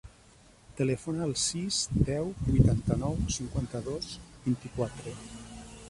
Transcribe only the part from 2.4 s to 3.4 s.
vuitanta-nou,